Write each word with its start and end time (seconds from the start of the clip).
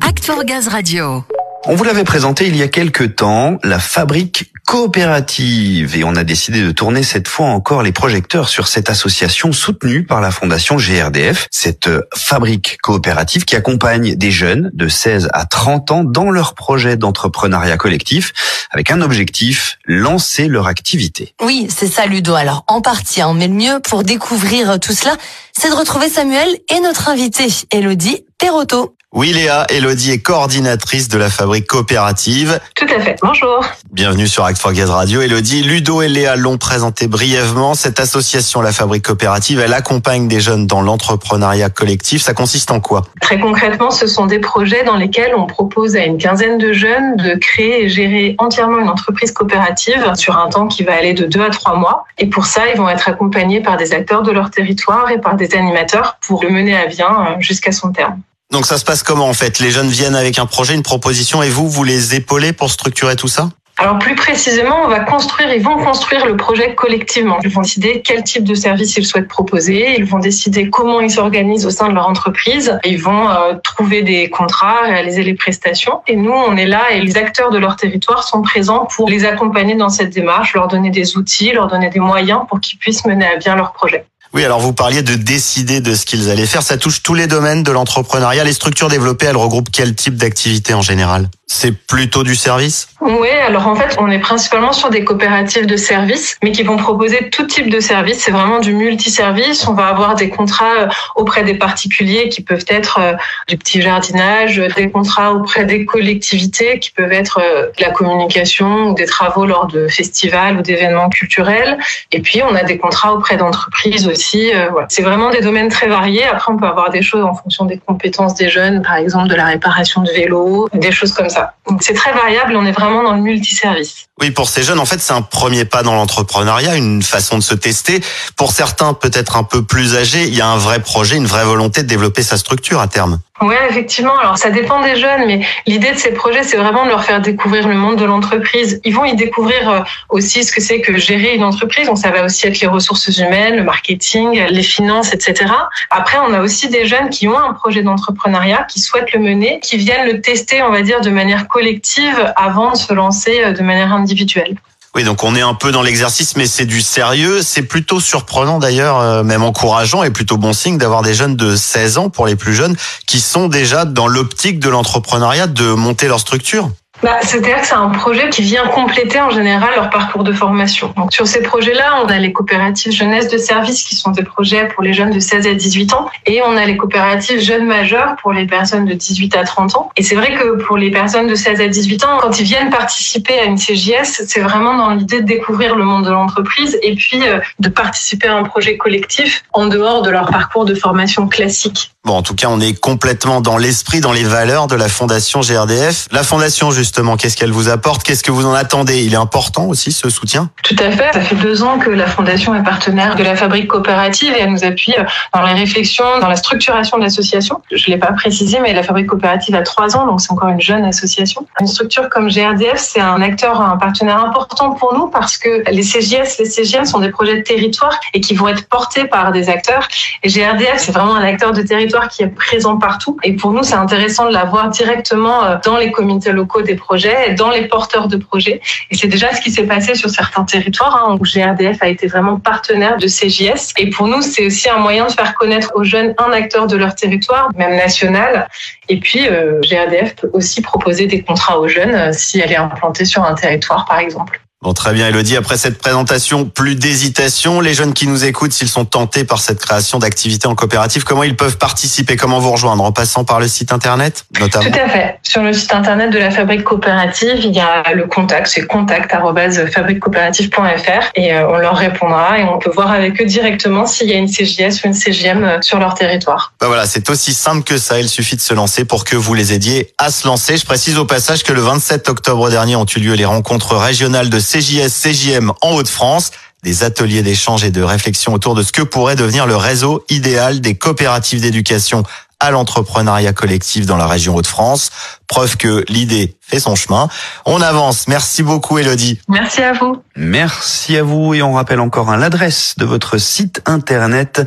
Act 0.00 0.24
for 0.24 0.44
Gaz 0.44 0.68
Radio. 0.68 1.22
On 1.66 1.74
vous 1.74 1.84
l'avait 1.84 2.04
présenté 2.04 2.46
il 2.46 2.56
y 2.56 2.62
a 2.62 2.68
quelques 2.68 3.16
temps, 3.16 3.58
la 3.62 3.78
fabrique 3.78 4.52
coopérative. 4.66 5.96
Et 5.96 6.04
on 6.04 6.16
a 6.16 6.24
décidé 6.24 6.62
de 6.62 6.70
tourner 6.72 7.02
cette 7.02 7.28
fois 7.28 7.48
encore 7.48 7.82
les 7.82 7.92
projecteurs 7.92 8.48
sur 8.48 8.66
cette 8.66 8.88
association 8.88 9.52
soutenue 9.52 10.04
par 10.04 10.22
la 10.22 10.30
fondation 10.30 10.76
GRDF, 10.76 11.46
cette 11.50 11.88
euh, 11.88 12.02
fabrique 12.14 12.78
coopérative 12.82 13.44
qui 13.44 13.56
accompagne 13.56 14.14
des 14.14 14.30
jeunes 14.30 14.70
de 14.72 14.88
16 14.88 15.28
à 15.32 15.44
30 15.44 15.90
ans 15.90 16.04
dans 16.04 16.30
leur 16.30 16.54
projet 16.54 16.96
d'entrepreneuriat 16.96 17.76
collectif 17.76 18.32
avec 18.70 18.90
un 18.90 19.02
objectif, 19.02 19.78
lancer 19.86 20.48
leur 20.48 20.66
activité. 20.66 21.34
Oui, 21.42 21.68
c'est 21.74 21.86
ça 21.86 22.06
Ludo. 22.06 22.34
Alors 22.34 22.64
en 22.66 22.80
partie, 22.80 23.20
hein, 23.20 23.34
mais 23.34 23.48
le 23.48 23.54
mieux 23.54 23.80
pour 23.80 24.04
découvrir 24.04 24.80
tout 24.80 24.94
cela, 24.94 25.16
c'est 25.52 25.68
de 25.70 25.74
retrouver 25.74 26.08
Samuel 26.08 26.48
et 26.74 26.80
notre 26.80 27.08
invité, 27.08 27.46
Elodie 27.70 28.24
Perotto. 28.38 28.94
Oui, 29.16 29.32
Léa, 29.32 29.64
Elodie 29.70 30.10
est 30.10 30.18
coordinatrice 30.18 31.06
de 31.06 31.18
la 31.18 31.30
fabrique 31.30 31.68
coopérative. 31.68 32.58
Tout 32.74 32.86
à 32.92 32.98
fait. 32.98 33.16
Bonjour. 33.22 33.64
Bienvenue 33.92 34.26
sur 34.26 34.44
Act 34.44 34.60
for 34.60 34.72
Gaz 34.72 34.90
Radio. 34.90 35.22
Elodie, 35.22 35.62
Ludo 35.62 36.02
et 36.02 36.08
Léa 36.08 36.34
l'ont 36.34 36.58
présenté 36.58 37.06
brièvement. 37.06 37.74
Cette 37.74 38.00
association, 38.00 38.60
la 38.60 38.72
fabrique 38.72 39.04
coopérative, 39.04 39.60
elle 39.60 39.72
accompagne 39.72 40.26
des 40.26 40.40
jeunes 40.40 40.66
dans 40.66 40.82
l'entrepreneuriat 40.82 41.70
collectif. 41.70 42.22
Ça 42.22 42.34
consiste 42.34 42.72
en 42.72 42.80
quoi? 42.80 43.02
Très 43.20 43.38
concrètement, 43.38 43.92
ce 43.92 44.08
sont 44.08 44.26
des 44.26 44.40
projets 44.40 44.82
dans 44.82 44.96
lesquels 44.96 45.36
on 45.36 45.46
propose 45.46 45.94
à 45.94 46.04
une 46.04 46.18
quinzaine 46.18 46.58
de 46.58 46.72
jeunes 46.72 47.14
de 47.14 47.36
créer 47.36 47.84
et 47.84 47.88
gérer 47.88 48.34
entièrement 48.38 48.80
une 48.80 48.88
entreprise 48.88 49.30
coopérative 49.30 50.12
sur 50.16 50.36
un 50.36 50.48
temps 50.48 50.66
qui 50.66 50.82
va 50.82 50.92
aller 50.92 51.14
de 51.14 51.26
deux 51.26 51.42
à 51.42 51.50
trois 51.50 51.76
mois. 51.76 52.04
Et 52.18 52.26
pour 52.26 52.46
ça, 52.46 52.62
ils 52.68 52.76
vont 52.76 52.88
être 52.88 53.08
accompagnés 53.08 53.60
par 53.60 53.76
des 53.76 53.92
acteurs 53.92 54.24
de 54.24 54.32
leur 54.32 54.50
territoire 54.50 55.08
et 55.12 55.20
par 55.20 55.36
des 55.36 55.54
animateurs 55.54 56.16
pour 56.26 56.42
le 56.42 56.50
mener 56.50 56.76
à 56.76 56.86
bien 56.86 57.06
euh, 57.06 57.34
jusqu'à 57.38 57.70
son 57.70 57.92
terme. 57.92 58.20
Donc 58.54 58.66
ça 58.66 58.78
se 58.78 58.84
passe 58.84 59.02
comment 59.02 59.28
en 59.28 59.32
fait? 59.34 59.58
Les 59.58 59.72
jeunes 59.72 59.88
viennent 59.88 60.14
avec 60.14 60.38
un 60.38 60.46
projet, 60.46 60.74
une 60.74 60.84
proposition 60.84 61.42
et 61.42 61.48
vous, 61.48 61.68
vous 61.68 61.82
les 61.82 62.14
épaulez 62.14 62.52
pour 62.52 62.70
structurer 62.70 63.16
tout 63.16 63.26
ça? 63.26 63.48
Alors 63.78 63.98
plus 63.98 64.14
précisément, 64.14 64.76
on 64.84 64.88
va 64.88 65.00
construire, 65.00 65.52
ils 65.52 65.60
vont 65.60 65.76
construire 65.78 66.24
le 66.24 66.36
projet 66.36 66.76
collectivement. 66.76 67.38
Ils 67.42 67.50
vont 67.50 67.62
décider 67.62 68.00
quel 68.04 68.22
type 68.22 68.44
de 68.44 68.54
service 68.54 68.96
ils 68.96 69.04
souhaitent 69.04 69.26
proposer, 69.26 69.96
ils 69.98 70.04
vont 70.04 70.20
décider 70.20 70.70
comment 70.70 71.00
ils 71.00 71.10
s'organisent 71.10 71.66
au 71.66 71.70
sein 71.70 71.88
de 71.88 71.94
leur 71.94 72.06
entreprise, 72.06 72.78
ils 72.84 73.02
vont 73.02 73.28
euh, 73.28 73.54
trouver 73.64 74.02
des 74.02 74.30
contrats, 74.30 74.82
réaliser 74.84 75.24
les 75.24 75.34
prestations. 75.34 76.02
Et 76.06 76.14
nous, 76.14 76.30
on 76.30 76.56
est 76.56 76.66
là 76.66 76.92
et 76.92 77.00
les 77.00 77.16
acteurs 77.16 77.50
de 77.50 77.58
leur 77.58 77.74
territoire 77.74 78.22
sont 78.22 78.42
présents 78.42 78.86
pour 78.94 79.08
les 79.08 79.24
accompagner 79.24 79.74
dans 79.74 79.88
cette 79.88 80.10
démarche, 80.10 80.54
leur 80.54 80.68
donner 80.68 80.90
des 80.90 81.16
outils, 81.16 81.50
leur 81.50 81.66
donner 81.66 81.90
des 81.90 81.98
moyens 81.98 82.42
pour 82.48 82.60
qu'ils 82.60 82.78
puissent 82.78 83.04
mener 83.04 83.26
à 83.26 83.34
bien 83.34 83.56
leur 83.56 83.72
projet. 83.72 84.06
Oui, 84.34 84.44
alors 84.44 84.58
vous 84.58 84.72
parliez 84.72 85.02
de 85.02 85.14
décider 85.14 85.80
de 85.80 85.94
ce 85.94 86.04
qu'ils 86.04 86.28
allaient 86.28 86.46
faire. 86.46 86.62
Ça 86.62 86.76
touche 86.76 87.04
tous 87.04 87.14
les 87.14 87.28
domaines 87.28 87.62
de 87.62 87.70
l'entrepreneuriat. 87.70 88.42
Les 88.42 88.52
structures 88.52 88.88
développées, 88.88 89.26
elles 89.26 89.36
regroupent 89.36 89.70
quel 89.70 89.94
type 89.94 90.16
d'activité 90.16 90.74
en 90.74 90.82
général? 90.82 91.30
C'est 91.46 91.76
plutôt 91.86 92.22
du 92.22 92.34
service 92.34 92.88
Oui, 93.00 93.28
alors 93.46 93.68
en 93.68 93.74
fait, 93.76 93.96
on 93.98 94.10
est 94.10 94.18
principalement 94.18 94.72
sur 94.72 94.90
des 94.90 95.04
coopératives 95.04 95.66
de 95.66 95.76
services, 95.76 96.36
mais 96.42 96.52
qui 96.52 96.62
vont 96.62 96.76
proposer 96.76 97.28
tout 97.30 97.46
type 97.46 97.70
de 97.70 97.80
services. 97.80 98.20
C'est 98.20 98.30
vraiment 98.30 98.60
du 98.60 98.72
multiservice. 98.72 99.66
On 99.68 99.74
va 99.74 99.88
avoir 99.88 100.14
des 100.14 100.30
contrats 100.30 100.74
euh, 100.78 100.88
auprès 101.16 101.44
des 101.44 101.54
particuliers 101.54 102.28
qui 102.28 102.40
peuvent 102.40 102.64
être 102.68 102.98
euh, 102.98 103.12
du 103.48 103.58
petit 103.58 103.82
jardinage, 103.82 104.56
des 104.56 104.90
contrats 104.90 105.32
auprès 105.34 105.64
des 105.64 105.84
collectivités 105.84 106.78
qui 106.78 106.90
peuvent 106.90 107.12
être 107.12 107.40
euh, 107.42 107.66
de 107.76 107.84
la 107.84 107.90
communication 107.90 108.88
ou 108.88 108.94
des 108.94 109.06
travaux 109.06 109.44
lors 109.44 109.66
de 109.66 109.88
festivals 109.88 110.58
ou 110.58 110.62
d'événements 110.62 111.10
culturels. 111.10 111.78
Et 112.10 112.20
puis, 112.20 112.40
on 112.42 112.54
a 112.54 112.62
des 112.62 112.78
contrats 112.78 113.12
auprès 113.12 113.36
d'entreprises 113.36 114.08
aussi 114.08 114.34
euh, 114.54 114.70
c'est 114.88 115.02
vraiment 115.02 115.30
des 115.30 115.40
domaines 115.40 115.68
très 115.68 115.88
variés. 115.88 116.24
Après, 116.24 116.52
on 116.52 116.56
peut 116.56 116.66
avoir 116.66 116.90
des 116.90 117.02
choses 117.02 117.24
en 117.24 117.34
fonction 117.34 117.64
des 117.64 117.78
compétences 117.78 118.34
des 118.34 118.48
jeunes, 118.48 118.82
par 118.82 118.96
exemple 118.96 119.28
de 119.28 119.34
la 119.34 119.46
réparation 119.46 120.02
de 120.02 120.10
vélos, 120.10 120.68
des 120.72 120.92
choses 120.92 121.12
comme 121.12 121.28
ça. 121.28 121.33
Donc 121.68 121.82
c'est 121.82 121.94
très 121.94 122.12
variable. 122.12 122.56
On 122.56 122.66
est 122.66 122.72
vraiment 122.72 123.02
dans 123.02 123.14
le 123.14 123.22
multiservice. 123.22 124.06
Oui, 124.20 124.30
pour 124.30 124.48
ces 124.48 124.62
jeunes, 124.62 124.78
en 124.78 124.84
fait, 124.84 125.00
c'est 125.00 125.12
un 125.12 125.22
premier 125.22 125.64
pas 125.64 125.82
dans 125.82 125.94
l'entrepreneuriat, 125.94 126.76
une 126.76 127.02
façon 127.02 127.36
de 127.36 127.42
se 127.42 127.54
tester. 127.54 128.00
Pour 128.36 128.52
certains, 128.52 128.94
peut-être 128.94 129.36
un 129.36 129.42
peu 129.42 129.64
plus 129.64 129.96
âgés, 129.96 130.24
il 130.28 130.34
y 130.34 130.40
a 130.40 130.46
un 130.46 130.56
vrai 130.56 130.80
projet, 130.80 131.16
une 131.16 131.26
vraie 131.26 131.44
volonté 131.44 131.82
de 131.82 131.88
développer 131.88 132.22
sa 132.22 132.36
structure 132.36 132.80
à 132.80 132.86
terme. 132.86 133.18
Oui, 133.42 133.56
effectivement. 133.68 134.16
Alors, 134.16 134.38
ça 134.38 134.50
dépend 134.50 134.80
des 134.80 134.94
jeunes, 134.94 135.26
mais 135.26 135.44
l'idée 135.66 135.90
de 135.90 135.98
ces 135.98 136.12
projets, 136.12 136.44
c'est 136.44 136.56
vraiment 136.56 136.84
de 136.84 136.90
leur 136.90 137.02
faire 137.02 137.20
découvrir 137.20 137.66
le 137.66 137.74
monde 137.74 137.96
de 137.96 138.04
l'entreprise. 138.04 138.80
Ils 138.84 138.94
vont 138.94 139.04
y 139.04 139.16
découvrir 139.16 139.68
euh, 139.68 139.80
aussi 140.08 140.44
ce 140.44 140.52
que 140.52 140.60
c'est 140.60 140.80
que 140.80 140.96
gérer 140.96 141.34
une 141.34 141.42
entreprise. 141.42 141.88
Donc, 141.88 141.98
ça 141.98 142.10
va 142.10 142.24
aussi 142.24 142.46
être 142.46 142.60
les 142.60 142.68
ressources 142.68 143.08
humaines, 143.08 143.56
le 143.56 143.64
marketing, 143.64 144.46
les 144.48 144.62
finances, 144.62 145.12
etc. 145.12 145.52
Après, 145.90 146.18
on 146.18 146.32
a 146.32 146.40
aussi 146.40 146.68
des 146.68 146.86
jeunes 146.86 147.10
qui 147.10 147.26
ont 147.26 147.36
un 147.36 147.52
projet 147.54 147.82
d'entrepreneuriat, 147.82 148.66
qui 148.70 148.78
souhaitent 148.78 149.12
le 149.12 149.18
mener, 149.18 149.58
qui 149.60 149.76
viennent 149.78 150.06
le 150.06 150.20
tester, 150.20 150.62
on 150.62 150.70
va 150.70 150.82
dire, 150.82 151.00
de 151.00 151.10
manière 151.10 151.23
collective 151.48 152.32
avant 152.36 152.72
de 152.72 152.76
se 152.76 152.92
lancer 152.92 153.42
euh, 153.42 153.52
de 153.52 153.62
manière 153.62 153.92
individuelle. 153.92 154.56
Oui, 154.94 155.02
donc 155.02 155.24
on 155.24 155.34
est 155.34 155.40
un 155.40 155.54
peu 155.54 155.72
dans 155.72 155.82
l'exercice, 155.82 156.36
mais 156.36 156.46
c'est 156.46 156.66
du 156.66 156.80
sérieux. 156.80 157.42
C'est 157.42 157.64
plutôt 157.64 157.98
surprenant 157.98 158.60
d'ailleurs, 158.60 159.00
euh, 159.00 159.24
même 159.24 159.42
encourageant 159.42 160.04
et 160.04 160.10
plutôt 160.10 160.36
bon 160.36 160.52
signe 160.52 160.78
d'avoir 160.78 161.02
des 161.02 161.14
jeunes 161.14 161.34
de 161.34 161.56
16 161.56 161.98
ans 161.98 162.10
pour 162.10 162.26
les 162.26 162.36
plus 162.36 162.54
jeunes 162.54 162.76
qui 163.06 163.18
sont 163.18 163.48
déjà 163.48 163.84
dans 163.84 164.06
l'optique 164.06 164.60
de 164.60 164.68
l'entrepreneuriat, 164.68 165.48
de 165.48 165.72
monter 165.72 166.06
leur 166.06 166.20
structure. 166.20 166.70
Bah, 167.04 167.18
C'est-à-dire 167.20 167.60
que 167.60 167.66
c'est 167.66 167.74
un 167.74 167.90
projet 167.90 168.30
qui 168.30 168.40
vient 168.40 168.66
compléter 168.68 169.20
en 169.20 169.28
général 169.28 169.68
leur 169.76 169.90
parcours 169.90 170.24
de 170.24 170.32
formation. 170.32 170.94
Donc, 170.96 171.12
sur 171.12 171.26
ces 171.26 171.42
projets-là, 171.42 172.02
on 172.02 172.06
a 172.06 172.16
les 172.16 172.32
coopératives 172.32 172.92
jeunesse 172.92 173.28
de 173.28 173.36
service 173.36 173.84
qui 173.84 173.94
sont 173.94 174.10
des 174.12 174.22
projets 174.22 174.68
pour 174.68 174.82
les 174.82 174.94
jeunes 174.94 175.10
de 175.10 175.20
16 175.20 175.46
à 175.46 175.52
18 175.52 175.92
ans 175.92 176.08
et 176.24 176.40
on 176.40 176.56
a 176.56 176.64
les 176.64 176.78
coopératives 176.78 177.40
jeunes 177.40 177.66
majeurs 177.66 178.16
pour 178.22 178.32
les 178.32 178.46
personnes 178.46 178.86
de 178.86 178.94
18 178.94 179.36
à 179.36 179.44
30 179.44 179.76
ans. 179.76 179.90
Et 179.98 180.02
c'est 180.02 180.14
vrai 180.14 180.34
que 180.34 180.64
pour 180.64 180.78
les 180.78 180.90
personnes 180.90 181.26
de 181.26 181.34
16 181.34 181.60
à 181.60 181.68
18 181.68 182.04
ans, 182.06 182.18
quand 182.22 182.40
ils 182.40 182.46
viennent 182.46 182.70
participer 182.70 183.38
à 183.38 183.44
une 183.44 183.58
CJS, 183.58 184.24
c'est 184.26 184.40
vraiment 184.40 184.74
dans 184.74 184.94
l'idée 184.94 185.20
de 185.20 185.26
découvrir 185.26 185.76
le 185.76 185.84
monde 185.84 186.06
de 186.06 186.10
l'entreprise 186.10 186.78
et 186.82 186.94
puis 186.94 187.20
euh, 187.28 187.38
de 187.58 187.68
participer 187.68 188.28
à 188.28 188.36
un 188.36 188.44
projet 188.44 188.78
collectif 188.78 189.44
en 189.52 189.66
dehors 189.66 190.00
de 190.00 190.08
leur 190.08 190.30
parcours 190.30 190.64
de 190.64 190.74
formation 190.74 191.28
classique. 191.28 191.93
Bon, 192.04 192.18
en 192.18 192.22
tout 192.22 192.34
cas, 192.34 192.48
on 192.50 192.60
est 192.60 192.78
complètement 192.78 193.40
dans 193.40 193.56
l'esprit, 193.56 194.02
dans 194.02 194.12
les 194.12 194.24
valeurs 194.24 194.66
de 194.66 194.74
la 194.74 194.90
Fondation 194.90 195.40
GRDF. 195.40 196.06
La 196.12 196.22
Fondation, 196.22 196.70
justement, 196.70 197.16
qu'est-ce 197.16 197.34
qu'elle 197.34 197.50
vous 197.50 197.70
apporte? 197.70 198.02
Qu'est-ce 198.02 198.22
que 198.22 198.30
vous 198.30 198.44
en 198.44 198.52
attendez? 198.52 199.04
Il 199.04 199.14
est 199.14 199.16
important 199.16 199.64
aussi, 199.68 199.90
ce 199.90 200.10
soutien? 200.10 200.50
Tout 200.64 200.76
à 200.80 200.90
fait. 200.90 201.14
Ça 201.14 201.22
fait 201.22 201.34
deux 201.36 201.62
ans 201.62 201.78
que 201.78 201.88
la 201.88 202.06
Fondation 202.06 202.54
est 202.54 202.62
partenaire 202.62 203.14
de 203.14 203.22
la 203.22 203.36
Fabrique 203.36 203.68
Coopérative 203.68 204.34
et 204.36 204.40
elle 204.42 204.50
nous 204.50 204.64
appuie 204.64 204.92
dans 205.32 205.46
les 205.46 205.54
réflexions, 205.54 206.04
dans 206.20 206.28
la 206.28 206.36
structuration 206.36 206.98
de 206.98 207.04
l'association. 207.04 207.62
Je 207.72 207.82
ne 207.88 207.94
l'ai 207.94 207.98
pas 207.98 208.12
précisé, 208.12 208.58
mais 208.60 208.74
la 208.74 208.82
Fabrique 208.82 209.06
Coopérative 209.06 209.54
a 209.54 209.62
trois 209.62 209.96
ans, 209.96 210.06
donc 210.06 210.20
c'est 210.20 210.30
encore 210.30 210.50
une 210.50 210.60
jeune 210.60 210.84
association. 210.84 211.46
Une 211.58 211.66
structure 211.66 212.10
comme 212.10 212.28
GRDF, 212.28 212.76
c'est 212.76 213.00
un 213.00 213.22
acteur, 213.22 213.62
un 213.62 213.78
partenaire 213.78 214.22
important 214.22 214.72
pour 214.72 214.92
nous 214.92 215.06
parce 215.06 215.38
que 215.38 215.64
les 215.70 215.82
CGS, 215.82 216.36
les 216.38 216.50
CGM 216.50 216.84
sont 216.84 216.98
des 216.98 217.10
projets 217.10 217.38
de 217.38 217.42
territoire 217.42 217.98
et 218.12 218.20
qui 218.20 218.34
vont 218.34 218.48
être 218.48 218.68
portés 218.68 219.06
par 219.06 219.32
des 219.32 219.48
acteurs. 219.48 219.88
Et 220.22 220.28
GRDF, 220.28 220.76
c'est 220.76 220.92
vraiment 220.92 221.16
un 221.16 221.24
acteur 221.24 221.52
de 221.52 221.62
territoire 221.62 221.93
qui 222.02 222.22
est 222.22 222.28
présent 222.28 222.76
partout. 222.78 223.16
Et 223.22 223.34
pour 223.34 223.52
nous, 223.52 223.62
c'est 223.62 223.74
intéressant 223.74 224.26
de 224.28 224.32
l'avoir 224.32 224.68
directement 224.68 225.44
euh, 225.44 225.56
dans 225.64 225.76
les 225.76 225.90
comités 225.90 226.32
locaux 226.32 226.62
des 226.62 226.74
projets, 226.74 227.34
dans 227.34 227.50
les 227.50 227.66
porteurs 227.66 228.08
de 228.08 228.16
projets. 228.16 228.60
Et 228.90 228.96
c'est 228.96 229.08
déjà 229.08 229.32
ce 229.34 229.40
qui 229.40 229.50
s'est 229.50 229.66
passé 229.66 229.94
sur 229.94 230.10
certains 230.10 230.44
territoires 230.44 231.06
hein, 231.06 231.16
où 231.18 231.24
GRDF 231.24 231.82
a 231.82 231.88
été 231.88 232.06
vraiment 232.06 232.38
partenaire 232.38 232.96
de 232.96 233.06
CJS. 233.06 233.72
Et 233.78 233.90
pour 233.90 234.06
nous, 234.08 234.22
c'est 234.22 234.46
aussi 234.46 234.68
un 234.68 234.78
moyen 234.78 235.06
de 235.06 235.12
faire 235.12 235.34
connaître 235.34 235.72
aux 235.74 235.84
jeunes 235.84 236.14
un 236.18 236.32
acteur 236.32 236.66
de 236.66 236.76
leur 236.76 236.94
territoire, 236.94 237.50
même 237.56 237.76
national. 237.76 238.48
Et 238.88 238.98
puis, 238.98 239.26
euh, 239.28 239.60
GRDF 239.62 240.16
peut 240.16 240.30
aussi 240.32 240.62
proposer 240.62 241.06
des 241.06 241.22
contrats 241.22 241.58
aux 241.58 241.68
jeunes 241.68 241.94
euh, 241.94 242.10
si 242.12 242.40
elle 242.40 242.52
est 242.52 242.56
implantée 242.56 243.04
sur 243.04 243.24
un 243.24 243.34
territoire, 243.34 243.84
par 243.86 243.98
exemple. 243.98 244.43
Bon, 244.64 244.72
très 244.72 244.94
bien, 244.94 245.08
Elodie. 245.08 245.36
Après 245.36 245.58
cette 245.58 245.76
présentation, 245.76 246.46
plus 246.46 246.74
d'hésitation. 246.74 247.60
Les 247.60 247.74
jeunes 247.74 247.92
qui 247.92 248.06
nous 248.06 248.24
écoutent, 248.24 248.54
s'ils 248.54 248.70
sont 248.70 248.86
tentés 248.86 249.24
par 249.24 249.38
cette 249.38 249.60
création 249.60 249.98
d'activités 249.98 250.46
en 250.46 250.54
coopérative, 250.54 251.04
comment 251.04 251.22
ils 251.22 251.36
peuvent 251.36 251.58
participer? 251.58 252.16
Comment 252.16 252.38
vous 252.38 252.50
rejoindre 252.50 252.82
En 252.82 252.90
passant 252.90 253.24
par 253.24 253.40
le 253.40 253.46
site 253.46 253.72
internet, 253.72 254.24
notamment? 254.40 254.70
Tout 254.70 254.78
à 254.82 254.88
fait. 254.88 255.20
Sur 255.34 255.42
le 255.42 255.52
site 255.52 255.74
internet 255.74 256.12
de 256.12 256.18
la 256.18 256.30
Fabrique 256.30 256.62
Coopérative, 256.62 257.40
il 257.42 257.50
y 257.50 257.58
a 257.58 257.82
le 257.92 258.06
contact, 258.06 258.46
c'est 258.46 258.68
contact.fabriquecoopérative.fr 258.68 261.10
et 261.16 261.34
euh, 261.34 261.48
on 261.48 261.56
leur 261.56 261.74
répondra 261.74 262.38
et 262.38 262.44
on 262.44 262.60
peut 262.60 262.70
voir 262.70 262.92
avec 262.92 263.20
eux 263.20 263.24
directement 263.24 263.84
s'il 263.84 264.08
y 264.08 264.12
a 264.12 264.16
une 264.16 264.28
CJS 264.28 264.84
ou 264.84 264.86
une 264.86 264.94
CGM 264.94 265.42
euh, 265.42 265.58
sur 265.60 265.80
leur 265.80 265.94
territoire. 265.94 266.52
Ben 266.60 266.68
voilà, 266.68 266.86
c'est 266.86 267.10
aussi 267.10 267.34
simple 267.34 267.64
que 267.64 267.78
ça. 267.78 267.98
Il 267.98 268.08
suffit 268.08 268.36
de 268.36 268.40
se 268.40 268.54
lancer 268.54 268.84
pour 268.84 269.02
que 269.02 269.16
vous 269.16 269.34
les 269.34 269.52
aidiez 269.52 269.92
à 269.98 270.12
se 270.12 270.24
lancer. 270.24 270.56
Je 270.56 270.64
précise 270.64 270.98
au 270.98 271.04
passage 271.04 271.42
que 271.42 271.52
le 271.52 271.62
27 271.62 272.08
octobre 272.08 272.48
dernier 272.48 272.76
ont 272.76 272.86
eu 272.86 273.00
lieu 273.00 273.14
les 273.14 273.24
rencontres 273.24 273.74
régionales 273.74 274.30
de 274.30 274.38
CJS, 274.38 274.88
CJM 274.88 275.52
en 275.62 275.74
Haute-France 275.74 276.30
des 276.62 276.84
ateliers 276.84 277.22
d'échange 277.22 277.64
et 277.64 277.70
de 277.70 277.82
réflexion 277.82 278.34
autour 278.34 278.54
de 278.54 278.62
ce 278.62 278.70
que 278.70 278.82
pourrait 278.82 279.16
devenir 279.16 279.46
le 279.46 279.56
réseau 279.56 280.04
idéal 280.08 280.60
des 280.60 280.76
coopératives 280.76 281.40
d'éducation 281.40 282.04
à 282.44 282.50
l'entrepreneuriat 282.50 283.32
collectif 283.32 283.86
dans 283.86 283.96
la 283.96 284.06
région 284.06 284.36
Hauts-de-France. 284.36 284.90
Preuve 285.26 285.56
que 285.56 285.84
l'idée 285.88 286.36
fait 286.40 286.60
son 286.60 286.74
chemin. 286.74 287.08
On 287.46 287.60
avance. 287.60 288.06
Merci 288.08 288.42
beaucoup, 288.42 288.78
Elodie. 288.78 289.20
Merci 289.28 289.62
à 289.62 289.72
vous. 289.72 290.02
Merci 290.16 290.96
à 290.96 291.02
vous 291.02 291.34
et 291.34 291.42
on 291.42 291.54
rappelle 291.54 291.80
encore 291.80 292.10
hein, 292.10 292.16
l'adresse 292.16 292.74
de 292.76 292.84
votre 292.84 293.18
site 293.18 293.62
internet, 293.66 294.42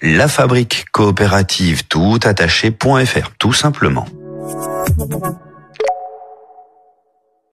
la 0.00 0.28
fabrique 0.28 0.86
coopérative 0.92 1.86
tout 1.86 2.18
attaché.fr, 2.24 3.30
tout 3.38 3.52
simplement. 3.52 4.06
Thank 4.98 5.24
you. 5.24 5.51